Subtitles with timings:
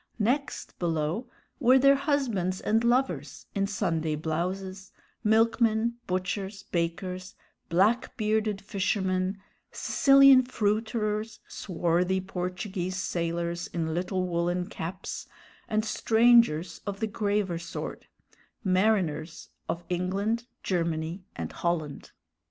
[0.17, 1.27] Next below
[1.59, 4.91] were their husbands and lovers in Sunday blouses,
[5.23, 7.35] milkmen, butchers, bakers,
[7.69, 9.37] black bearded fishermen,
[9.71, 15.27] Sicilian fruiterers, swarthy Portuguese sailors in little woolen caps,
[15.69, 18.07] and strangers of the graver sort;
[18.63, 22.09] mariners of England, Germany, and Holland.